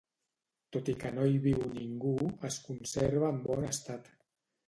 [0.75, 2.15] Tot i que no hi viu ningú,
[2.49, 4.09] es conserva en bon estat.